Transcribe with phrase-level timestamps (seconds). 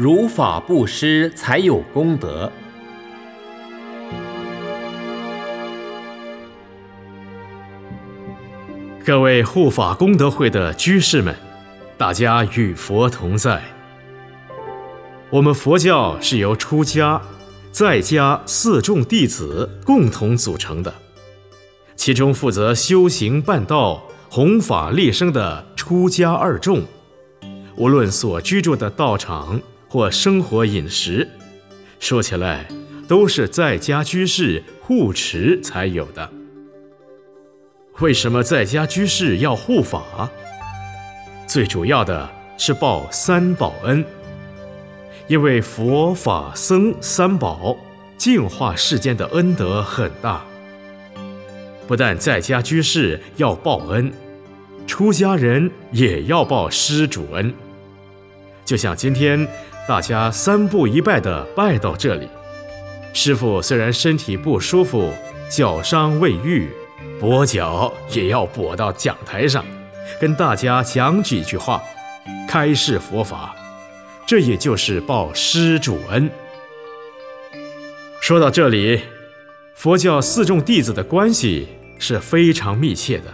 [0.00, 2.52] 如法布施才有功德。
[9.04, 11.34] 各位护法功德会的居士们，
[11.96, 13.60] 大家与佛同在。
[15.30, 17.20] 我们佛教是由出家、
[17.72, 20.94] 在家四众弟子共同组成的，
[21.96, 26.84] 其中负责修行办道、弘法利生的出家二众，
[27.74, 31.26] 无论所居住的道场或生活饮食，
[31.98, 32.66] 说起来
[33.08, 36.30] 都是在家居士护持才有的。
[38.00, 40.30] 为什么在家居士要护法？
[41.46, 44.04] 最主要的是报三宝恩。
[45.26, 47.76] 因为佛法僧三宝
[48.16, 50.42] 净化世间的恩德很大，
[51.86, 54.10] 不但在家居士要报恩，
[54.86, 57.52] 出家人也要报施主恩。
[58.64, 59.46] 就像今天
[59.88, 62.28] 大家三步一拜的拜到这里，
[63.14, 65.10] 师傅虽然身体不舒服，
[65.48, 66.68] 脚伤未愈，
[67.18, 69.64] 跛脚也要跛到讲台上，
[70.20, 71.82] 跟大家讲几句话，
[72.46, 73.56] 开示佛法。
[74.26, 76.30] 这也就是报施主恩。
[78.20, 79.00] 说到这里，
[79.74, 81.66] 佛教四众弟子的关系
[81.98, 83.32] 是非常密切的。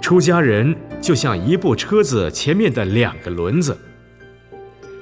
[0.00, 3.76] 出家人就像一部车子前面的两个轮子，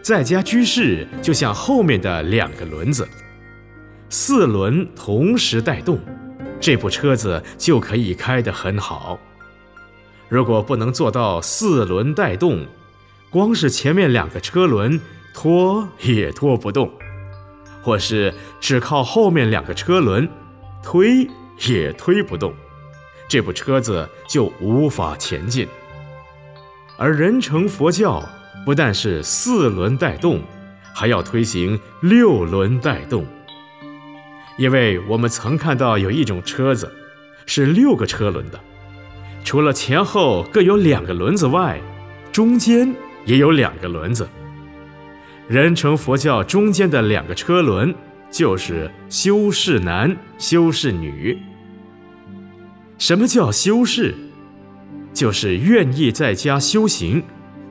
[0.05, 3.09] 在家居士就像后面的两个轮子，
[4.11, 5.99] 四轮同时带动，
[6.61, 9.19] 这部车子就可以开得很好。
[10.29, 12.67] 如果不能做到四轮带动，
[13.31, 15.01] 光是前面两个车轮
[15.33, 16.93] 拖也拖不动，
[17.83, 20.29] 或是只靠后面两个车轮
[20.83, 21.27] 推
[21.67, 22.53] 也推不动，
[23.27, 25.67] 这部车子就无法前进。
[26.99, 28.23] 而人成佛教
[28.65, 30.43] 不但是四轮带动，
[30.95, 33.27] 还要推行六轮带动，
[34.57, 36.93] 因为我们曾看到有一种车子
[37.47, 38.61] 是六个车轮的，
[39.45, 41.81] 除了前后各有两个轮子外，
[42.33, 42.95] 中间。
[43.27, 44.29] 也有两个轮子。
[45.49, 47.95] 人成佛教中间的两个车轮，
[48.31, 51.39] 就是修士男、修士女。
[52.99, 54.15] 什么叫修士？
[55.15, 57.23] 就是愿意在家修行，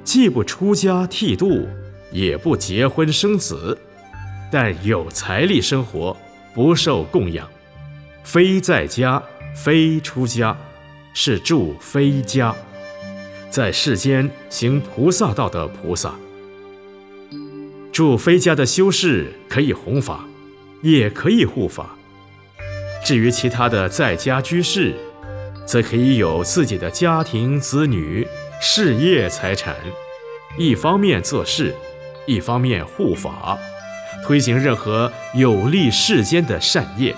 [0.03, 1.67] 既不出家剃度，
[2.11, 3.77] 也不结婚生子，
[4.51, 6.15] 但有财力生活，
[6.53, 7.49] 不受供养，
[8.23, 9.21] 非在家，
[9.55, 10.55] 非出家，
[11.13, 12.53] 是住非家。
[13.49, 16.15] 在世间行菩萨道的菩萨，
[17.91, 20.25] 住非家的修士可以弘法，
[20.81, 21.95] 也可以护法。
[23.05, 24.95] 至于其他的在家居士，
[25.65, 28.27] 则可以有自己的家庭、子女、
[28.61, 29.75] 事业、财产，
[30.57, 31.75] 一方面做事，
[32.25, 33.57] 一方面护法，
[34.25, 37.15] 推行任何有利世间的善业。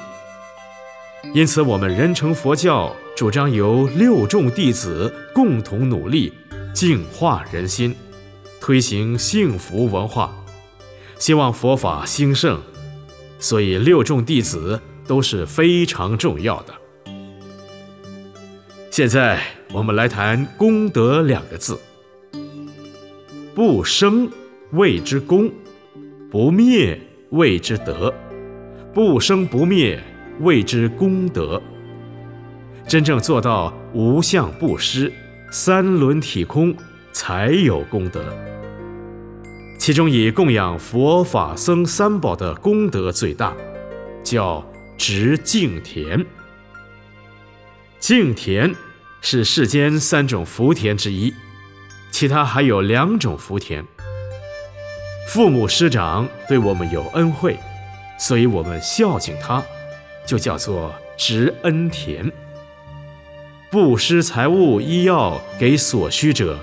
[1.33, 2.95] 因此，我们人成佛教。
[3.15, 6.33] 主张由六众弟子共同努力，
[6.73, 7.95] 净化人心，
[8.59, 10.35] 推行幸福文化，
[11.17, 12.61] 希望佛法兴盛。
[13.39, 16.73] 所以六众弟子都是非常重要的。
[18.95, 19.41] 现在
[19.73, 21.77] 我们来谈功德两个字：
[23.53, 24.31] 不生
[24.71, 25.51] 谓之功，
[26.31, 26.97] 不灭
[27.31, 28.13] 谓之德，
[28.93, 30.01] 不生不灭
[30.39, 31.61] 谓之功德。
[32.87, 35.11] 真正做到无相不施、
[35.51, 36.73] 三轮体空，
[37.11, 38.23] 才有功德。
[39.77, 43.53] 其中以供养佛法僧三宝的功德最大，
[44.23, 44.65] 叫
[44.97, 46.25] 植净田。
[47.97, 48.73] 净田
[49.27, 51.33] 是世间三种福田之一，
[52.11, 53.83] 其他还有两种福田。
[55.27, 57.57] 父母师长对我们有恩惠，
[58.19, 59.63] 所以我们孝敬他，
[60.27, 62.31] 就叫做植恩田。
[63.71, 66.59] 布施财物医药给所需者，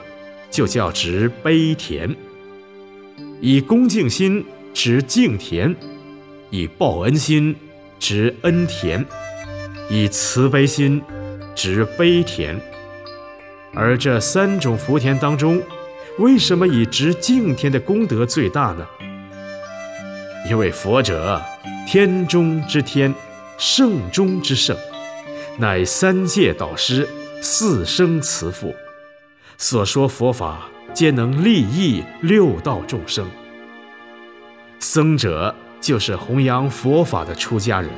[0.48, 2.14] 就叫植悲田；
[3.40, 5.74] 以恭敬心植敬田，
[6.50, 7.56] 以报恩心
[7.98, 9.04] 植恩田，
[9.90, 11.02] 以慈悲心
[11.54, 12.60] 植悲田。
[13.74, 15.62] 而这三种福田当中，
[16.18, 18.86] 为什么以值敬田的功德最大呢？
[20.50, 21.40] 因为佛者，
[21.86, 23.14] 天中之天，
[23.56, 24.76] 圣中之圣。
[25.58, 27.08] 乃三界导师，
[27.40, 28.74] 四生慈父，
[29.56, 33.26] 所说佛法皆能利益六道众生。
[34.80, 37.90] 僧者就是弘扬佛法的出家人。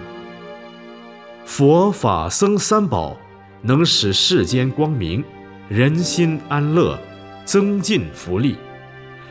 [1.47, 3.17] 佛法僧三宝
[3.67, 5.25] 能使世间光明，
[5.71, 6.99] 人心安乐，
[7.47, 8.57] 增进福利，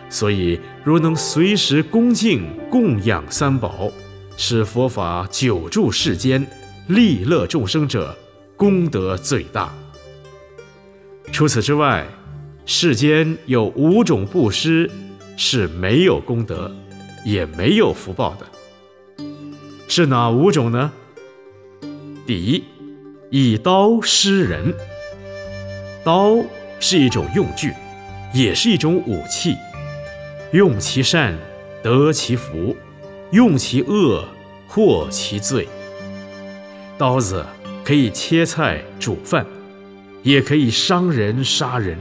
[0.09, 3.91] 所以，如能随时恭敬供养三宝，
[4.35, 6.43] 使佛法久住世间，
[6.87, 8.17] 利乐众生者，
[8.57, 9.71] 功德最大。
[11.31, 12.07] 除此之外，
[12.65, 14.89] 世间有五种布施
[15.37, 16.75] 是没有功德，
[17.23, 19.23] 也没有福报的，
[19.87, 20.91] 是哪五种呢？
[22.25, 22.63] 第一，
[23.35, 24.71] 以刀施人。
[26.03, 26.35] 刀
[26.79, 27.73] 是一种用具，
[28.31, 29.57] 也是一种武器。
[30.51, 31.35] 用其善，
[31.81, 32.75] 得其福；
[33.31, 34.23] 用其恶，
[34.67, 35.67] 获其罪。
[36.95, 37.43] 刀子
[37.83, 39.43] 可以切菜煮饭，
[40.21, 41.97] 也可以伤人杀人，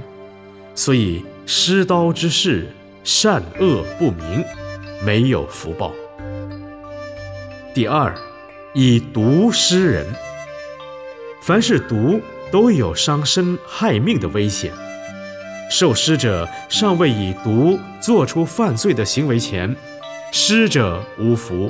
[0.75, 2.69] 所以施刀之事
[3.05, 4.45] 善恶不明，
[5.03, 5.95] 没有福报。
[7.73, 8.15] 第二，
[8.75, 10.07] 以毒施人。
[11.43, 12.21] 凡是毒，
[12.53, 14.73] 都有伤身害命的危险。
[15.69, 19.75] 受施者尚未以毒做出犯罪的行为前，
[20.31, 21.69] 施者无福；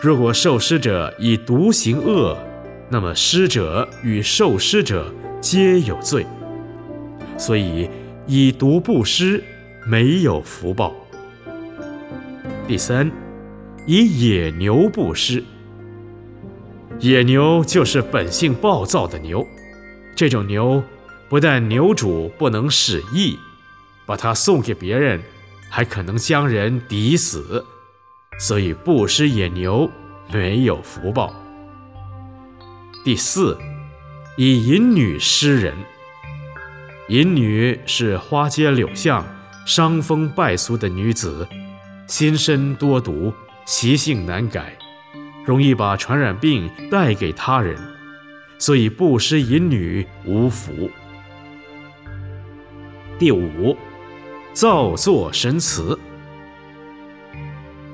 [0.00, 2.38] 如果受施者以毒行恶，
[2.88, 6.24] 那么施者与受施者皆有罪。
[7.36, 7.90] 所以
[8.26, 9.44] 以毒布施
[9.86, 10.94] 没有福报。
[12.66, 13.10] 第三，
[13.86, 15.44] 以野牛布施。
[17.02, 19.44] 野牛就是本性暴躁的牛，
[20.14, 20.82] 这种牛。
[21.28, 23.38] 不但牛主不能使役，
[24.06, 25.20] 把它送给别人，
[25.68, 27.64] 还可能将人抵死，
[28.38, 29.90] 所以布施野牛
[30.30, 31.34] 没有福报。
[33.02, 33.58] 第四，
[34.36, 35.74] 以淫女施人。
[37.08, 39.26] 淫女是花街柳巷、
[39.66, 41.48] 伤风败俗的女子，
[42.06, 43.32] 心身多毒，
[43.64, 44.76] 习性难改，
[45.44, 47.76] 容易把传染病带给他人，
[48.58, 50.90] 所以布施淫女无福。
[53.18, 53.76] 第五，
[54.52, 55.98] 造作神祠。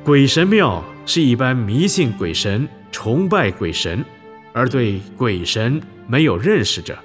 [0.05, 4.05] 鬼神庙是一般迷信鬼神、崇拜鬼神，
[4.53, 6.99] 而对鬼神没有认识者，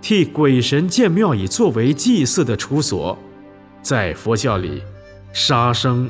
[0.00, 3.18] 替鬼神建庙以作为祭祀的处所。
[3.82, 4.82] 在佛教里，
[5.32, 6.08] 杀生、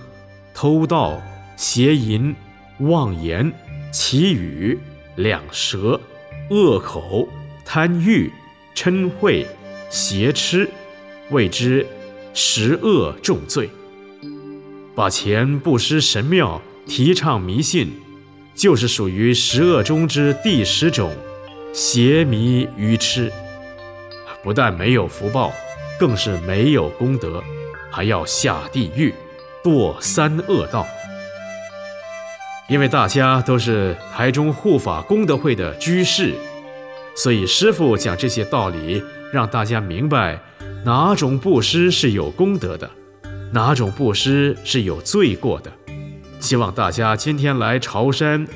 [0.54, 1.20] 偷盗、
[1.56, 2.34] 邪淫、
[2.80, 3.52] 妄言、
[3.92, 4.78] 绮语、
[5.16, 6.00] 两舌、
[6.48, 7.28] 恶口、
[7.64, 8.32] 贪欲、
[8.74, 9.44] 嗔恚、
[9.90, 10.68] 邪痴。
[11.30, 11.86] 谓之
[12.34, 13.70] 十恶重罪。
[14.94, 17.92] 把钱布施神庙，提倡迷信，
[18.54, 21.12] 就是属于十恶中之第十种
[21.72, 23.30] 邪迷愚痴。
[24.42, 25.52] 不但没有福报，
[25.98, 27.44] 更是没有功德，
[27.92, 29.14] 还要下地狱，
[29.62, 30.86] 堕三恶道。
[32.70, 36.34] 因为大家都是台中护法功德会的居士，
[37.16, 39.02] 所以师父讲这些道理，
[39.32, 40.40] 让大家明白。
[40.84, 42.88] 哪种布施是有功德的，
[43.52, 45.70] 哪种布施是有罪过的？
[46.38, 48.46] 希望大家今天来朝山，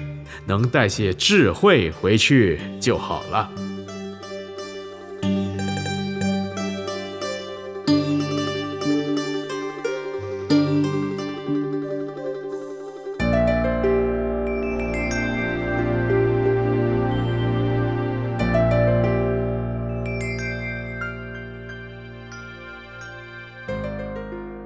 [0.46, 3.50] 能带些智慧回去就好了。